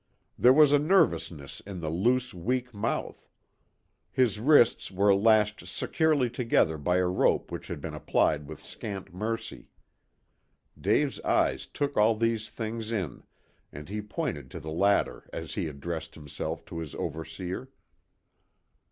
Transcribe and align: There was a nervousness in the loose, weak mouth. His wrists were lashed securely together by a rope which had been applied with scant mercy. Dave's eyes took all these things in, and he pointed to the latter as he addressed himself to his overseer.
There 0.35 0.51
was 0.51 0.71
a 0.71 0.79
nervousness 0.79 1.59
in 1.59 1.79
the 1.79 1.91
loose, 1.91 2.33
weak 2.33 2.73
mouth. 2.73 3.27
His 4.09 4.39
wrists 4.39 4.89
were 4.89 5.13
lashed 5.13 5.67
securely 5.67 6.27
together 6.27 6.79
by 6.79 6.97
a 6.97 7.05
rope 7.05 7.51
which 7.51 7.67
had 7.67 7.79
been 7.81 7.93
applied 7.93 8.47
with 8.47 8.65
scant 8.65 9.13
mercy. 9.13 9.69
Dave's 10.75 11.21
eyes 11.21 11.67
took 11.67 11.97
all 11.97 12.15
these 12.15 12.49
things 12.49 12.91
in, 12.91 13.21
and 13.71 13.89
he 13.89 14.01
pointed 14.01 14.49
to 14.49 14.59
the 14.59 14.71
latter 14.71 15.29
as 15.31 15.53
he 15.53 15.67
addressed 15.67 16.15
himself 16.15 16.65
to 16.65 16.79
his 16.79 16.95
overseer. 16.95 17.69